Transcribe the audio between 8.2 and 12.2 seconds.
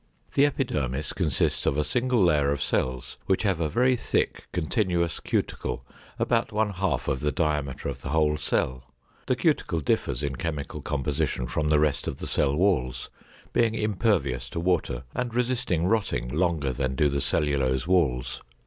cell. The cuticle differs in chemical composition from the rest of